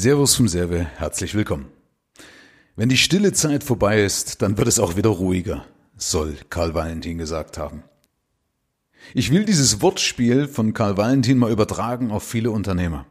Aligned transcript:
Servus 0.00 0.34
vom 0.34 0.48
Serve, 0.48 0.86
herzlich 0.96 1.34
willkommen. 1.34 1.66
Wenn 2.74 2.88
die 2.88 2.96
stille 2.96 3.34
Zeit 3.34 3.62
vorbei 3.62 4.02
ist, 4.02 4.40
dann 4.40 4.56
wird 4.56 4.66
es 4.66 4.78
auch 4.78 4.96
wieder 4.96 5.10
ruhiger, 5.10 5.66
soll 5.98 6.38
Karl 6.48 6.72
Valentin 6.72 7.18
gesagt 7.18 7.58
haben. 7.58 7.82
Ich 9.12 9.30
will 9.30 9.44
dieses 9.44 9.82
Wortspiel 9.82 10.48
von 10.48 10.72
Karl 10.72 10.96
Valentin 10.96 11.36
mal 11.36 11.52
übertragen 11.52 12.12
auf 12.12 12.22
viele 12.22 12.50
Unternehmer. 12.50 13.04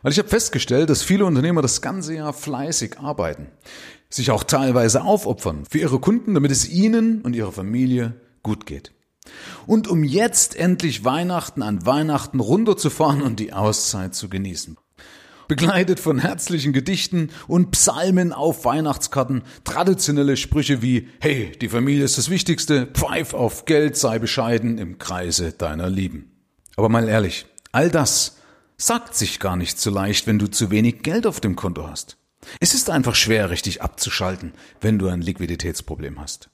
Weil 0.00 0.12
ich 0.12 0.18
habe 0.18 0.30
festgestellt, 0.30 0.88
dass 0.88 1.02
viele 1.02 1.26
Unternehmer 1.26 1.60
das 1.60 1.82
ganze 1.82 2.14
Jahr 2.14 2.32
fleißig 2.32 3.00
arbeiten, 3.00 3.48
sich 4.08 4.30
auch 4.30 4.44
teilweise 4.44 5.02
aufopfern 5.02 5.66
für 5.68 5.80
ihre 5.80 5.98
Kunden, 5.98 6.32
damit 6.32 6.52
es 6.52 6.66
ihnen 6.66 7.20
und 7.20 7.36
ihrer 7.36 7.52
Familie 7.52 8.18
gut 8.42 8.64
geht. 8.64 8.92
Und 9.66 9.88
um 9.88 10.02
jetzt 10.02 10.56
endlich 10.56 11.04
Weihnachten 11.04 11.60
an 11.60 11.84
Weihnachten 11.84 12.40
runterzufahren 12.40 13.20
und 13.20 13.40
die 13.40 13.52
Auszeit 13.52 14.14
zu 14.14 14.30
genießen 14.30 14.78
begleitet 15.48 16.00
von 16.00 16.18
herzlichen 16.18 16.72
Gedichten 16.72 17.30
und 17.46 17.70
Psalmen 17.72 18.32
auf 18.32 18.64
Weihnachtskarten, 18.64 19.42
traditionelle 19.64 20.36
Sprüche 20.36 20.82
wie 20.82 21.08
Hey, 21.20 21.52
die 21.60 21.68
Familie 21.68 22.04
ist 22.04 22.18
das 22.18 22.30
Wichtigste, 22.30 22.86
pfeif 22.86 23.34
auf 23.34 23.64
Geld, 23.64 23.96
sei 23.96 24.18
bescheiden 24.18 24.78
im 24.78 24.98
Kreise 24.98 25.52
deiner 25.52 25.88
Lieben. 25.88 26.32
Aber 26.76 26.88
mal 26.88 27.08
ehrlich, 27.08 27.46
all 27.72 27.90
das 27.90 28.38
sagt 28.76 29.14
sich 29.14 29.40
gar 29.40 29.56
nicht 29.56 29.78
so 29.78 29.90
leicht, 29.90 30.26
wenn 30.26 30.38
du 30.38 30.46
zu 30.46 30.70
wenig 30.70 31.02
Geld 31.02 31.26
auf 31.26 31.40
dem 31.40 31.56
Konto 31.56 31.88
hast. 31.88 32.16
Es 32.60 32.74
ist 32.74 32.90
einfach 32.90 33.14
schwer, 33.14 33.50
richtig 33.50 33.82
abzuschalten, 33.82 34.52
wenn 34.80 34.98
du 34.98 35.08
ein 35.08 35.22
Liquiditätsproblem 35.22 36.20
hast. 36.20 36.50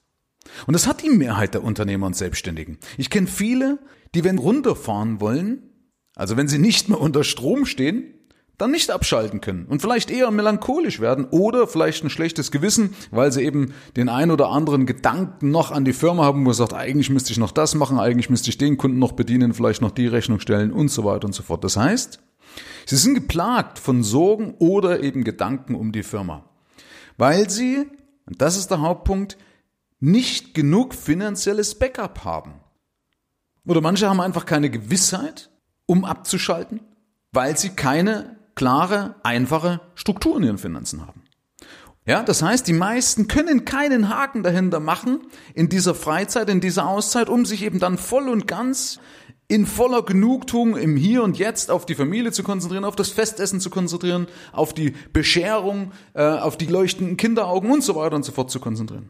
Und 0.67 0.75
das 0.75 0.87
hat 0.87 1.03
die 1.03 1.11
Mehrheit 1.11 1.55
der 1.55 1.65
Unternehmer 1.65 2.07
und 2.07 2.17
Selbstständigen. 2.17 2.79
Ich 2.97 3.11
kenne 3.11 3.27
viele, 3.27 3.79
die 4.15 4.25
wenn 4.25 4.39
runterfahren 4.39 5.21
wollen, 5.21 5.71
also 6.15 6.37
wenn 6.37 6.49
sie 6.49 6.59
nicht 6.59 6.89
mehr 6.89 7.01
unter 7.01 7.25
Strom 7.25 7.67
stehen, 7.67 8.15
dann 8.61 8.73
nicht 8.73 8.91
abschalten 8.91 9.41
können 9.41 9.65
und 9.67 9.81
vielleicht 9.81 10.11
eher 10.11 10.31
melancholisch 10.31 11.01
werden 11.01 11.27
oder 11.31 11.67
vielleicht 11.67 12.05
ein 12.05 12.11
schlechtes 12.11 12.51
Gewissen, 12.51 12.95
weil 13.11 13.33
sie 13.33 13.43
eben 13.43 13.73
den 13.97 14.09
ein 14.09 14.31
oder 14.31 14.51
anderen 14.51 14.85
Gedanken 14.85 15.51
noch 15.51 15.71
an 15.71 15.85
die 15.85 15.95
Firma 15.95 16.25
haben, 16.25 16.45
wo 16.45 16.53
sie 16.53 16.59
sagt, 16.59 16.75
eigentlich 16.75 17.09
müsste 17.09 17.33
ich 17.33 17.39
noch 17.39 17.53
das 17.53 17.75
machen, 17.75 17.99
eigentlich 17.99 18.29
müsste 18.29 18.51
ich 18.51 18.59
den 18.59 18.77
Kunden 18.77 18.99
noch 18.99 19.13
bedienen, 19.13 19.55
vielleicht 19.55 19.81
noch 19.81 19.93
die 19.93 20.07
Rechnung 20.07 20.41
stellen 20.41 20.73
und 20.73 20.91
so 20.91 21.05
weiter 21.05 21.27
und 21.27 21.33
so 21.33 21.43
fort. 21.43 21.65
Das 21.65 21.77
heißt, 21.77 22.21
sie 22.85 22.97
sind 22.97 23.15
geplagt 23.15 23.79
von 23.79 24.03
Sorgen 24.03 24.55
oder 24.59 25.03
eben 25.03 25.25
Gedanken 25.25 25.75
um 25.75 25.93
die 25.93 26.03
Firma, 26.03 26.45
weil 27.17 27.49
sie, 27.49 27.87
und 28.27 28.43
das 28.43 28.59
ist 28.59 28.71
der 28.71 28.83
Hauptpunkt, 28.83 29.39
nicht 30.01 30.55
genug 30.55 30.95
finanzielles 30.95 31.79
Backup 31.79 32.25
haben. 32.25 32.61
Oder 33.67 33.81
manche 33.81 34.09
haben 34.09 34.21
einfach 34.21 34.47
keine 34.47 34.71
Gewissheit, 34.71 35.51
um 35.87 36.05
abzuschalten, 36.05 36.81
weil 37.33 37.57
sie 37.57 37.71
keine 37.71 38.40
klare, 38.61 39.15
einfache 39.23 39.81
Struktur 39.95 40.37
in 40.37 40.43
ihren 40.43 40.59
Finanzen 40.59 41.07
haben. 41.07 41.23
Ja, 42.05 42.23
das 42.23 42.43
heißt, 42.43 42.69
die 42.69 42.75
meisten 42.75 43.27
können 43.27 43.65
keinen 43.65 44.11
Haken 44.11 44.43
dahinter 44.43 44.81
machen 44.81 45.21
in 45.55 45.71
dieser 45.71 45.95
Freizeit, 45.95 46.51
in 46.51 46.61
dieser 46.61 46.87
Auszeit, 46.87 47.31
um 47.31 47.47
sich 47.47 47.63
eben 47.63 47.79
dann 47.79 47.97
voll 47.97 48.29
und 48.29 48.47
ganz 48.47 49.01
in 49.49 49.65
voller 49.65 50.03
Genugtuung 50.03 50.77
im 50.77 50.95
Hier 50.99 51.23
und 51.23 51.39
Jetzt 51.39 51.71
auf 51.71 51.87
die 51.87 51.95
Familie 51.95 52.33
zu 52.33 52.43
konzentrieren, 52.43 52.85
auf 52.85 52.97
das 52.97 53.09
Festessen 53.09 53.61
zu 53.61 53.71
konzentrieren, 53.71 54.27
auf 54.53 54.75
die 54.75 54.91
Bescherung, 55.15 55.93
äh, 56.13 56.23
auf 56.23 56.59
die 56.59 56.67
leuchtenden 56.67 57.17
Kinderaugen 57.17 57.71
und 57.71 57.83
so 57.83 57.97
weiter 57.97 58.17
und 58.17 58.27
so 58.27 58.33
fort 58.33 58.51
zu 58.51 58.61
konzentrieren. 58.61 59.09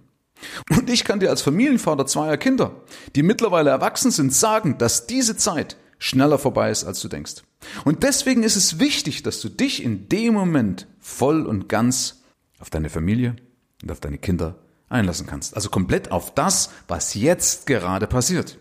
Und 0.70 0.88
ich 0.88 1.02
kann 1.02 1.18
dir 1.18 1.30
als 1.30 1.42
Familienvater 1.42 2.06
zweier 2.06 2.36
Kinder, 2.36 2.82
die 3.16 3.24
mittlerweile 3.24 3.70
erwachsen 3.70 4.12
sind, 4.12 4.32
sagen, 4.32 4.78
dass 4.78 5.08
diese 5.08 5.36
Zeit 5.36 5.76
schneller 5.98 6.38
vorbei 6.38 6.70
ist, 6.70 6.84
als 6.84 7.00
du 7.00 7.08
denkst. 7.08 7.42
Und 7.84 8.02
deswegen 8.02 8.42
ist 8.42 8.56
es 8.56 8.78
wichtig, 8.78 9.22
dass 9.22 9.40
du 9.40 9.48
dich 9.48 9.82
in 9.82 10.08
dem 10.08 10.34
Moment 10.34 10.86
voll 10.98 11.46
und 11.46 11.68
ganz 11.68 12.22
auf 12.58 12.70
deine 12.70 12.90
Familie 12.90 13.36
und 13.82 13.90
auf 13.92 14.00
deine 14.00 14.18
Kinder 14.18 14.58
einlassen 14.88 15.26
kannst. 15.26 15.54
Also 15.54 15.70
komplett 15.70 16.10
auf 16.10 16.34
das, 16.34 16.70
was 16.88 17.14
jetzt 17.14 17.66
gerade 17.66 18.06
passiert. 18.06 18.58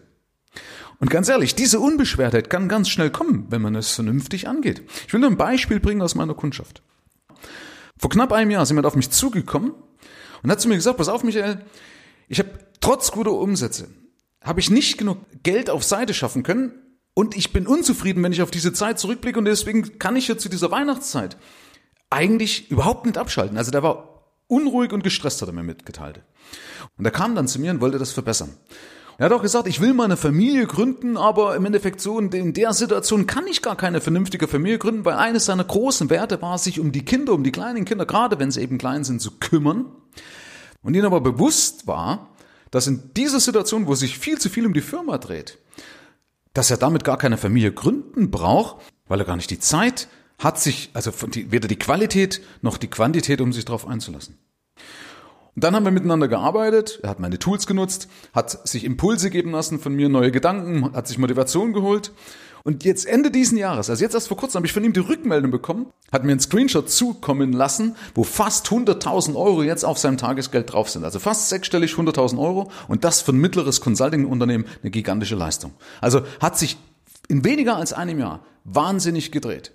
Und 1.00 1.10
ganz 1.10 1.30
ehrlich, 1.30 1.56
diese 1.56 1.80
Unbeschwertheit 1.80 2.50
kann 2.50 2.68
ganz 2.68 2.90
schnell 2.90 3.10
kommen, 3.10 3.48
wenn 3.50 3.62
man 3.62 3.76
es 3.76 3.92
vernünftig 3.92 4.48
angeht. 4.48 4.84
Ich 5.08 5.14
will 5.14 5.22
nur 5.22 5.30
ein 5.30 5.38
Beispiel 5.38 5.80
bringen 5.80 6.02
aus 6.02 6.16
meiner 6.16 6.34
Kundschaft. 6.34 6.82
Vor 7.98 8.10
knapp 8.10 8.32
einem 8.32 8.52
Jahr 8.52 8.64
ist 8.64 8.70
jemand 8.70 8.86
auf 8.86 8.96
mich 8.96 9.10
zugekommen 9.10 9.74
und 10.44 10.52
hat 10.52 10.62
zu 10.62 10.68
mir 10.68 10.76
gesagt, 10.76 10.98
pass 10.98 11.10
auf, 11.10 11.24
Michael, 11.24 11.64
ich 12.28 12.40
habe 12.40 12.52
trotz 12.82 13.12
guter 13.12 13.32
Umsätze, 13.32 13.90
habe 14.42 14.60
ich 14.60 14.70
nicht 14.70 14.98
genug 14.98 15.20
Geld 15.44 15.70
auf 15.70 15.84
Seite 15.84 16.14
schaffen 16.14 16.44
können, 16.44 16.74
und 17.20 17.36
ich 17.36 17.52
bin 17.52 17.68
unzufrieden, 17.68 18.24
wenn 18.24 18.32
ich 18.32 18.42
auf 18.42 18.50
diese 18.50 18.72
Zeit 18.72 18.98
zurückblicke 18.98 19.38
und 19.38 19.44
deswegen 19.44 20.00
kann 20.00 20.16
ich 20.16 20.30
ja 20.30 20.38
zu 20.38 20.48
dieser 20.48 20.72
Weihnachtszeit 20.72 21.36
eigentlich 22.10 22.72
überhaupt 22.72 23.06
nicht 23.06 23.18
abschalten. 23.18 23.58
Also 23.58 23.72
der 23.72 23.84
war 23.84 24.24
unruhig 24.48 24.94
und 24.94 25.04
gestresst, 25.04 25.42
hat 25.42 25.50
er 25.50 25.54
mir 25.54 25.64
mitgeteilt. 25.64 26.22
Und 26.98 27.04
er 27.04 27.12
kam 27.12 27.36
dann 27.36 27.50
zu 27.50 27.60
mir 27.60 27.72
und 27.72 27.82
wollte 27.82 27.98
das 27.98 28.14
verbessern. 28.14 28.56
Er 29.18 29.26
hat 29.26 29.34
auch 29.34 29.42
gesagt, 29.42 29.68
ich 29.68 29.82
will 29.82 29.94
meine 29.94 30.16
Familie 30.16 30.66
gründen, 30.66 31.18
aber 31.18 31.58
im 31.58 31.66
Endeffekt 31.66 32.00
so 32.00 32.18
in 32.20 32.54
der 32.54 32.72
Situation 32.72 33.28
kann 33.28 33.48
ich 33.48 33.62
gar 33.62 33.76
keine 33.76 34.00
vernünftige 34.00 34.48
Familie 34.48 34.80
gründen, 34.80 35.04
weil 35.04 35.16
eines 35.16 35.44
seiner 35.44 35.66
großen 35.66 36.10
Werte 36.10 36.42
war, 36.42 36.58
sich 36.58 36.80
um 36.80 36.94
die 36.94 37.04
Kinder, 37.04 37.34
um 37.34 37.44
die 37.44 37.52
kleinen 37.52 37.84
Kinder, 37.84 38.06
gerade 38.06 38.40
wenn 38.40 38.50
sie 38.50 38.62
eben 38.62 38.78
klein 38.78 39.04
sind, 39.04 39.22
zu 39.22 39.32
kümmern. 39.42 39.88
Und 40.84 40.94
ihnen 40.94 41.06
aber 41.06 41.20
bewusst 41.20 41.86
war, 41.86 42.30
dass 42.72 42.88
in 42.88 43.12
dieser 43.18 43.42
Situation, 43.42 43.88
wo 43.88 43.96
sich 43.96 44.18
viel 44.18 44.40
zu 44.40 44.48
viel 44.48 44.66
um 44.66 44.74
die 44.74 44.80
Firma 44.80 45.18
dreht, 45.18 45.58
dass 46.54 46.72
er 46.72 46.78
damit 46.78 47.04
gar 47.04 47.18
keine 47.18 47.38
Familie 47.38 47.72
gründen 47.72 48.32
braucht, 48.32 48.78
weil 49.08 49.20
er 49.20 49.26
gar 49.26 49.36
nicht 49.36 49.50
die 49.50 49.60
Zeit 49.60 50.08
hat, 50.38 50.60
sich, 50.60 50.90
also 50.94 51.12
weder 51.52 51.68
die 51.68 51.80
Qualität 51.80 52.42
noch 52.62 52.78
die 52.78 52.88
Quantität, 52.88 53.42
um 53.42 53.54
sich 53.54 53.66
darauf 53.66 53.88
einzulassen. 53.88 54.38
Und 55.60 55.66
dann 55.66 55.76
haben 55.76 55.84
wir 55.84 55.92
miteinander 55.92 56.30
gearbeitet, 56.30 57.02
er 57.04 57.10
hat 57.10 57.20
meine 57.20 57.38
Tools 57.38 57.68
genutzt, 57.68 58.08
hat 58.34 58.66
sich 58.66 58.86
Impulse 58.86 59.30
geben 59.30 59.52
lassen 59.52 59.78
von 59.78 59.94
mir, 59.94 60.08
neue 60.08 60.32
Gedanken, 60.32 60.94
hat 60.94 61.10
sich 61.10 61.18
Motivation 61.18 61.74
geholt 61.74 62.14
und 62.64 62.86
jetzt 62.86 63.06
Ende 63.06 63.30
diesen 63.30 63.58
Jahres, 63.58 63.90
also 63.90 64.02
jetzt 64.02 64.14
erst 64.14 64.30
vor 64.30 64.38
kurzem, 64.38 64.60
habe 64.60 64.68
ich 64.68 64.72
von 64.72 64.86
ihm 64.86 64.94
die 64.94 65.02
Rückmeldung 65.02 65.52
bekommen, 65.52 65.88
hat 66.14 66.24
mir 66.24 66.32
einen 66.32 66.40
Screenshot 66.40 66.90
zukommen 66.90 67.52
lassen, 67.52 67.98
wo 68.16 68.24
fast 68.24 68.68
100.000 68.68 69.36
Euro 69.36 69.62
jetzt 69.62 69.84
auf 69.84 69.98
seinem 69.98 70.16
Tagesgeld 70.16 70.72
drauf 70.72 70.90
sind. 70.90 71.04
Also 71.04 71.20
fast 71.20 71.50
sechsstellig 71.50 71.92
100.000 71.92 72.40
Euro 72.40 72.72
und 72.88 73.04
das 73.04 73.22
für 73.22 73.34
ein 73.34 73.40
mittleres 73.40 73.82
Consulting-Unternehmen 73.82 74.64
eine 74.82 74.92
gigantische 74.92 75.36
Leistung. 75.36 75.74
Also 76.00 76.22
hat 76.40 76.58
sich 76.58 76.78
in 77.28 77.44
weniger 77.44 77.76
als 77.76 77.92
einem 77.92 78.18
Jahr 78.18 78.46
wahnsinnig 78.64 79.34
gedreht. 79.34 79.74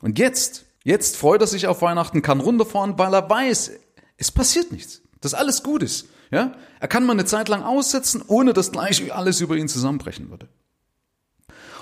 Und 0.00 0.20
jetzt, 0.20 0.66
jetzt 0.84 1.16
freut 1.16 1.40
er 1.40 1.48
sich 1.48 1.66
auf 1.66 1.82
Weihnachten, 1.82 2.22
kann 2.22 2.38
runterfahren, 2.38 2.96
weil 2.96 3.12
er 3.12 3.28
weiß, 3.28 3.72
es 4.16 4.30
passiert 4.30 4.72
nichts. 4.72 5.02
Das 5.20 5.34
alles 5.34 5.62
gut 5.62 5.82
ist. 5.82 6.06
Ja? 6.30 6.54
Er 6.80 6.88
kann 6.88 7.04
mal 7.04 7.12
eine 7.12 7.24
Zeit 7.24 7.48
lang 7.48 7.62
aussetzen, 7.62 8.22
ohne 8.26 8.52
dass 8.52 8.72
gleich 8.72 9.12
alles 9.14 9.40
über 9.40 9.56
ihn 9.56 9.68
zusammenbrechen 9.68 10.30
würde. 10.30 10.48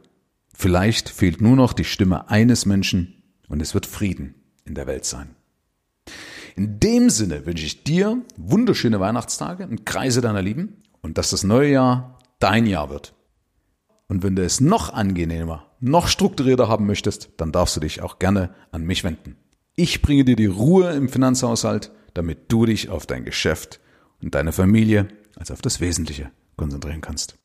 vielleicht 0.54 1.10
fehlt 1.10 1.42
nur 1.42 1.56
noch 1.56 1.74
die 1.74 1.86
Stimme 1.86 2.30
eines 2.30 2.66
Menschen 2.66 3.24
und 3.48 3.62
es 3.62 3.74
wird 3.74 3.86
Frieden 3.86 4.36
in 4.66 4.76
der 4.76 4.88
Welt 4.88 5.06
sein. 5.06 5.36
In 6.56 6.80
dem 6.80 7.10
Sinne 7.10 7.46
wünsche 7.46 7.66
ich 7.66 7.84
dir 7.84 8.22
wunderschöne 8.38 9.00
Weihnachtstage 9.00 9.66
und 9.68 9.86
Kreise 9.86 10.22
deiner 10.22 10.42
Lieben 10.42 10.84
und 11.02 11.18
dass 11.18 11.32
das 11.32 11.44
neue 11.44 11.72
Jahr 11.72 12.20
dein 12.40 12.66
Jahr 12.66 12.90
wird. 12.90 13.14
Und 14.08 14.22
wenn 14.22 14.36
du 14.36 14.44
es 14.44 14.62
noch 14.62 14.94
angenehmer, 14.94 15.66
noch 15.84 16.08
strukturierter 16.08 16.68
haben 16.68 16.86
möchtest, 16.86 17.30
dann 17.38 17.52
darfst 17.52 17.76
du 17.76 17.80
dich 17.80 18.02
auch 18.02 18.20
gerne 18.20 18.54
an 18.72 18.84
mich 18.84 19.04
wenden. 19.04 19.36
Ich 19.76 20.02
bringe 20.02 20.24
dir 20.24 20.36
die 20.36 20.46
Ruhe 20.46 20.92
im 20.92 21.10
Finanzhaushalt, 21.10 21.92
damit 22.14 22.52
du 22.52 22.66
dich 22.66 22.90
auf 22.90 23.06
dein 23.06 23.26
Geschäft 23.26 23.80
und 24.22 24.36
deine 24.36 24.52
Familie 24.52 25.08
als 25.36 25.52
auf 25.52 25.62
das 25.62 25.82
Wesentliche 25.82 26.32
konzentrieren 26.56 27.02
kannst. 27.02 27.36